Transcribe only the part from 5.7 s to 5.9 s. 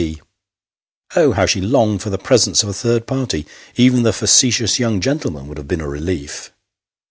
a